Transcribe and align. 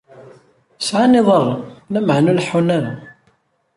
Sɛan 0.87 1.19
iḍarren, 1.19 1.61
lameɛna 1.93 2.29
ur 2.31 2.35
leḥḥun 2.37 2.69
ara. 2.77 2.93